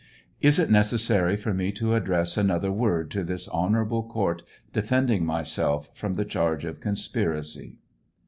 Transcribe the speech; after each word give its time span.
Is 0.41 0.57
it 0.57 0.71
necessary 0.71 1.37
for 1.37 1.53
me 1.53 1.71
to 1.73 1.93
address 1.93 2.35
another 2.35 2.71
word 2.71 3.11
to 3.11 3.23
this 3.23 3.47
honorable 3.49 4.01
court 4.01 4.41
defend 4.73 5.11
ing 5.11 5.27
myself 5.27 5.91
from 5.93 6.15
the 6.15 6.25
charge 6.25 6.65
of 6.65 6.79
conspiracy 6.81 7.77